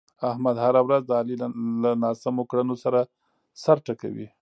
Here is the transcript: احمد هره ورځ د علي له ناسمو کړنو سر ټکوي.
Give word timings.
احمد 0.31 0.55
هره 0.65 0.81
ورځ 0.87 1.01
د 1.05 1.11
علي 1.19 1.35
له 1.83 1.91
ناسمو 2.03 2.43
کړنو 2.49 2.75
سر 3.63 3.77
ټکوي. 3.85 4.27